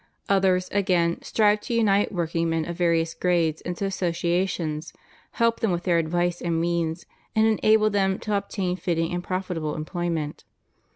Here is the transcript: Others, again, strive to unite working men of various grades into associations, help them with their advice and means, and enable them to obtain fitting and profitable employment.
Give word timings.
Others, 0.29 0.67
again, 0.71 1.21
strive 1.21 1.59
to 1.61 1.75
unite 1.75 2.11
working 2.11 2.49
men 2.49 2.65
of 2.65 2.75
various 2.75 3.13
grades 3.13 3.61
into 3.61 3.85
associations, 3.85 4.93
help 5.33 5.59
them 5.59 5.69
with 5.71 5.83
their 5.83 5.99
advice 5.99 6.41
and 6.41 6.59
means, 6.59 7.05
and 7.35 7.45
enable 7.45 7.91
them 7.91 8.17
to 8.17 8.35
obtain 8.35 8.75
fitting 8.77 9.13
and 9.13 9.23
profitable 9.23 9.75
employment. 9.75 10.43